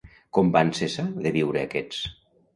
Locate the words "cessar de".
0.79-1.35